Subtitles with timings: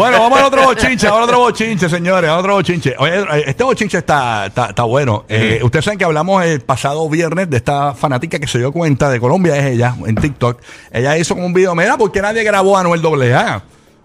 [0.00, 2.94] Bueno, vamos al otro bochinche, al otro bochinche, señores, al otro bochinche.
[2.98, 5.26] Oye, este bochinche está, está, está bueno.
[5.28, 9.10] Eh, ustedes saben que hablamos el pasado viernes de esta fanática que se dio cuenta
[9.10, 10.58] de Colombia, es ella, en TikTok.
[10.90, 13.02] Ella hizo como un video, mira, ¿por qué nadie grabó a Noel
[13.34, 13.62] AA?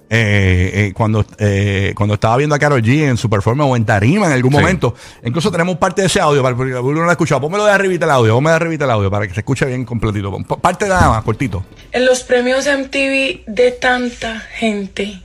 [0.10, 3.86] Eh, eh, cuando, eh, cuando estaba viendo a Karol G en su performance o en
[3.86, 4.58] tarima en algún Sí.
[4.58, 4.94] momento.
[5.24, 7.40] Incluso tenemos parte de ese audio, para, porque uno no lo ha escuchado.
[7.40, 9.86] Pónmelo de arribita el audio, pónmelo de arribita el audio para que se escuche bien
[9.86, 10.32] completito.
[10.62, 11.66] Parte nada más, cortito.
[11.92, 15.22] En los premios MTV de tanta gente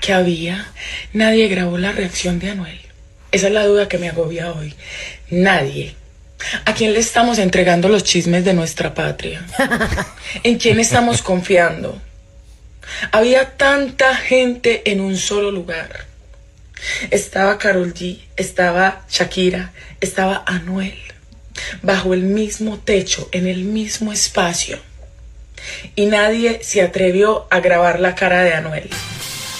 [0.00, 0.66] que había,
[1.12, 2.80] nadie grabó la reacción de Anuel.
[3.32, 4.74] Esa es la duda que me agobia hoy.
[5.30, 5.94] Nadie.
[6.64, 9.46] ¿A quién le estamos entregando los chismes de nuestra patria?
[10.42, 12.00] ¿En quién estamos confiando?
[13.12, 16.06] Había tanta gente en un solo lugar.
[17.10, 20.98] Estaba Carol G, estaba Shakira, estaba Anuel,
[21.82, 24.78] bajo el mismo techo, en el mismo espacio.
[25.94, 28.88] Y nadie se atrevió a grabar la cara de Anuel.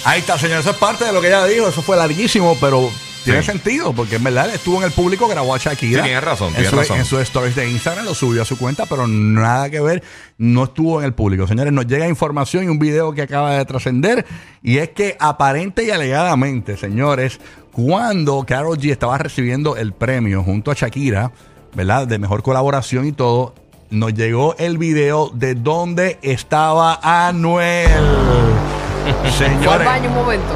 [0.04, 0.60] Ahí está, señor.
[0.60, 1.68] Eso es parte de lo que ella dijo.
[1.68, 2.91] Eso fue larguísimo, pero
[3.24, 3.46] tiene Sí.
[3.50, 6.02] sentido, porque en verdad estuvo en el público, grabó a Shakira.
[6.02, 6.98] Sí, tienes razón, en tienes su, razón.
[6.98, 10.02] En sus stories de Instagram lo subió a su cuenta, pero nada que ver,
[10.38, 11.47] no estuvo en el público.
[11.47, 14.25] Señores, nos llega información y un video que acaba de trascender,
[14.62, 17.38] y es que aparente y alegadamente, señores,
[17.72, 21.30] cuando Karol G estaba recibiendo el premio junto a Shakira,
[21.75, 22.06] ¿verdad?
[22.06, 23.55] De mejor colaboración y todo,
[23.91, 27.91] nos llegó el video de donde estaba Anuel.
[29.12, 29.86] Fue al Señores.
[29.86, 30.55] baño un momento.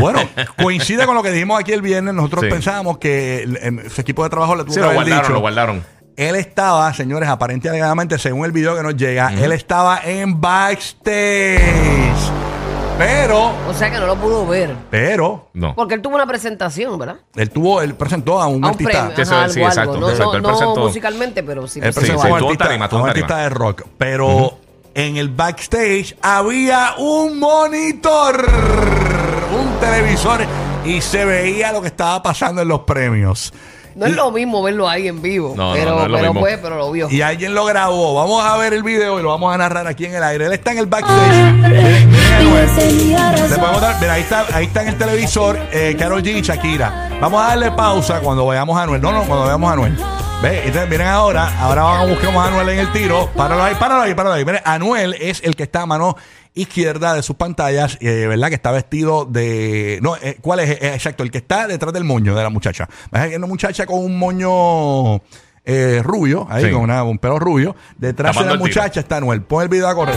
[0.00, 0.20] Bueno,
[0.60, 2.12] coincide con lo que dijimos aquí el viernes.
[2.14, 2.50] Nosotros Sí.
[2.50, 5.32] pensábamos que el- su equipo de trabajo le tuvo Sí, que lo haber guardaron, dicho.
[5.32, 5.84] lo guardaron.
[6.16, 10.40] Él estaba, señores, aparente y alegadamente, según el video que nos llega, él estaba en
[10.40, 11.60] backstage.
[12.98, 14.74] Pero, O sea que no lo pudo ver.
[14.90, 15.72] pero, No.
[15.76, 17.18] Porque él tuvo una presentación, ¿verdad?
[17.36, 18.90] él tuvo, él presentó a un A un artista.
[18.92, 19.12] premio.
[19.16, 20.00] Sí, eso ajá, es, sí, algo, exacto, algo.
[20.00, 22.88] No, exacto, no, él no presentó- musicalmente, pero sí Él presentó a un artista, tarima,
[22.88, 23.24] tuvo a un tarima.
[23.26, 23.82] artista de rock.
[23.96, 24.57] Pero
[24.98, 28.44] en el backstage había un monitor,
[29.56, 30.40] un televisor,
[30.84, 33.52] y se veía lo que estaba pasando en los premios.
[33.94, 35.54] No es lo mismo verlo ahí en vivo.
[35.56, 36.40] No, no, pero, no es lo pero mismo.
[36.40, 37.08] pues, pero lo vio.
[37.10, 38.14] Y alguien lo grabó.
[38.14, 40.46] Vamos a ver el video y lo vamos a narrar aquí en el aire.
[40.46, 41.52] Él está en el backstage.
[41.54, 43.50] Miren, miren a Noel.
[43.50, 46.42] Le podemos dar, mira, ahí está, ahí está en el televisor eh, Karol G y
[46.42, 47.08] Shakira.
[47.20, 49.00] Vamos a darle pausa cuando veamos a Anuel.
[49.00, 49.96] No, no, cuando veamos a Anuel.
[50.42, 53.28] Ve, entonces miren ahora, ahora vamos a buscar a Anuel en el tiro.
[53.36, 54.44] Páralo ahí, páralo ahí, páralo ahí.
[54.44, 56.16] Miren, Anuel es el que está a mano
[56.54, 58.48] izquierda de sus pantallas, eh, ¿verdad?
[58.48, 59.98] Que está vestido de...
[60.00, 60.70] No, eh, ¿cuál es?
[60.70, 62.88] Eh, exacto, el que está detrás del moño de la muchacha.
[63.10, 65.20] Ves que una muchacha con un moño
[65.64, 66.70] eh, rubio, ahí Sí.
[66.70, 67.74] con una- un pelo rubio.
[67.96, 68.60] Detrás de la tiro.
[68.60, 69.42] muchacha está Anuel.
[69.42, 70.16] Pon el video a correr.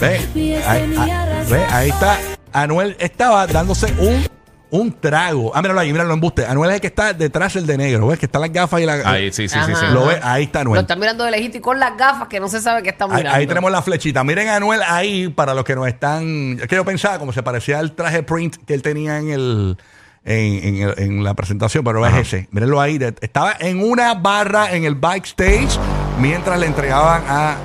[0.00, 0.18] Ve,
[0.66, 2.18] ahí, ah, ve, ahí está.
[2.54, 4.26] Anuel estaba dándose un,
[4.70, 5.50] un trago.
[5.54, 6.44] Ah, míralo ahí, míralo en buste.
[6.46, 8.06] Anuel es el que está detrás del de negro.
[8.08, 8.18] ¿Ves?
[8.18, 8.94] Que están las gafas y la.
[9.04, 9.84] Ahí, sí, sí, sí, sí.
[9.84, 9.90] Ajá.
[9.92, 10.80] Lo ve, ahí está Lo Anuel.
[10.82, 13.30] está mirando de lejito y con las gafas que no se sabe qué está mirando.
[13.30, 14.22] ahí tenemos la flechita.
[14.24, 16.58] Miren a Anuel ahí para los que no están.
[16.60, 19.76] Es que yo pensaba como se parecía al traje print que él tenía en el.
[20.24, 22.48] En, en el- en la presentación, pero es ese.
[22.50, 22.98] Mírenlo ahí.
[22.98, 25.78] de- estaba en una barra en el backstage
[26.18, 27.56] mientras le entregaban a.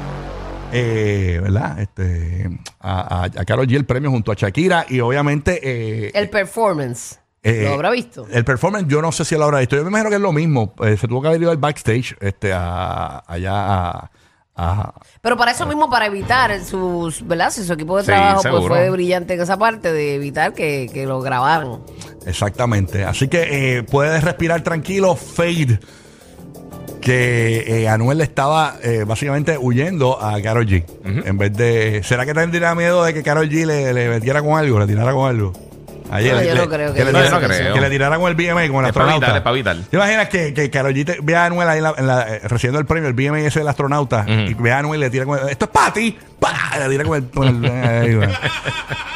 [0.73, 1.79] eh, ¿Verdad?
[1.79, 2.49] Este.
[2.79, 5.59] A, a, a Karol G el premio junto a Shakira y obviamente.
[5.63, 7.19] eh, El performance.
[7.43, 8.25] eh, ¿Lo habrá visto?
[8.31, 9.75] El performance, yo no sé si lo habrá visto.
[9.75, 10.73] Yo me imagino que es lo mismo.
[10.83, 14.09] Eh, se tuvo que haber ido al backstage este, a, allá
[14.55, 17.49] a, Pero para eso mismo, para evitar sus, ¿verdad?
[17.49, 20.89] Si su equipo de Sí, trabajo pues, fue brillante en esa parte, de evitar que,
[20.93, 21.81] que lo grabaran.
[22.25, 23.03] Exactamente.
[23.03, 25.79] Así que eh, puedes respirar tranquilo, Fade.
[27.03, 30.85] Que eh, Anuel estaba eh, básicamente huyendo a Karol G.
[31.25, 32.01] En vez de.
[32.03, 34.79] ¿Será que tendría miedo de que Karol G le, le metiera con algo?
[34.79, 35.51] ¿Le tirara con algo?
[36.15, 37.73] Ayer, No, yo le- no creo que le ella tirara- haga eso.
[37.73, 39.37] que le tirara con el BMA, con el Es para astronauta.
[39.37, 39.75] es para.
[39.89, 42.21] ¿Te imaginas que, que Karol G te- ve a Anuel ahí en la- en la-
[42.35, 45.09] eh, recibiendo el premio, el BMA ese del astronauta, y ve a Anuel y le
[45.09, 46.77] tira con el, esto es para ti, ¡Pah!
[46.79, 48.27] le tira con el, con el- ahí va.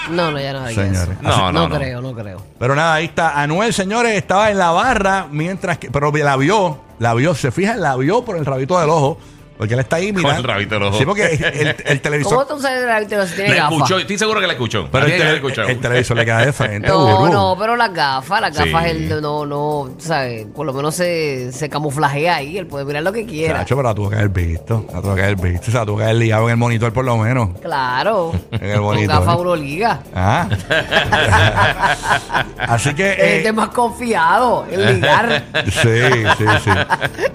[0.09, 1.01] No, no, ya no hay Señores.
[1.01, 1.11] eso.
[1.21, 1.75] No, no, no, no.
[1.77, 2.41] creo, no creo.
[2.57, 3.41] Pero nada, ahí está.
[3.41, 5.91] Anuel, señores, estaba en la barra mientras que.
[5.91, 9.19] Pero la vio, la vio, se fija, la vio por el rabito del ojo.
[9.57, 10.37] Porque él está ahí, mira.
[10.37, 10.97] el rabito del ojo.
[10.99, 12.33] Sí, porque el, el- el televisor.
[12.33, 13.73] ¿Cómo tú sabes la víctima si tiene Le gafas?
[13.73, 14.87] escuchó, estoy seguro que le escuchó.
[14.91, 15.67] Pero el, tele- escuchado.
[15.69, 16.87] el televisor le queda de frente.
[16.97, 18.69] No, no, pero las gafas, las Sí.
[18.69, 20.45] gafas, él no, no, ¿sabes?
[20.55, 23.59] Por lo menos se, se camuflajea ahí, él puede mirar lo que quiera.
[23.59, 24.85] Chacho, pero la tuvo que haber visto.
[24.93, 25.67] La tuvo que haber visto.
[25.67, 27.49] O sea, la tuvo que haber ligado en el monitor por lo menos.
[27.61, 28.33] Claro.
[28.51, 29.99] En el Con gafas Euroliga.
[30.15, 30.47] Ah.
[32.59, 33.11] Así que.
[33.11, 35.43] Es eh, el más confiado en ligar.
[35.65, 35.89] Sí,
[36.37, 36.69] sí, sí.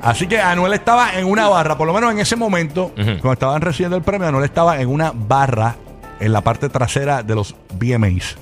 [0.01, 3.61] Así que Anuel estaba en una barra, por lo menos en ese momento, cuando estaban
[3.61, 5.77] recibiendo el premio, Anuel estaba en una barra
[6.21, 8.37] en la parte trasera de los VMAs.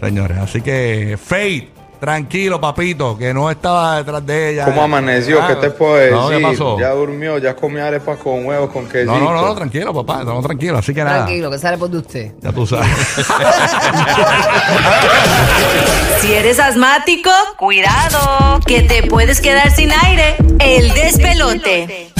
[0.00, 1.68] Señores, así que Fade,
[2.00, 4.66] Tranquilo, papito, que no estaba detrás de ella.
[4.66, 5.42] ¿Cómo amaneció?
[5.42, 6.14] Ah, ¿Qué te puedo decir?
[6.14, 6.78] No, ¿qué pasó?
[6.78, 9.18] Ya durmió, ya comió arepas con huevos, con quesito.
[9.18, 11.24] No, no, no, tranquilo, papá, estamos tranquilos, así que nada.
[11.24, 12.32] Tranquilo, que sale por de usted.
[12.40, 12.88] Ya tú sabes.
[16.20, 20.36] Si eres asmático, cuidado, que te puedes quedar sin aire.
[20.58, 22.10] El despelote.